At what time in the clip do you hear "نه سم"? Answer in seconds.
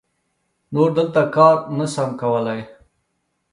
1.77-2.09